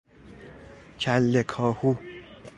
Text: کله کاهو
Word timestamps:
کله 0.99 1.43
کاهو 1.43 1.91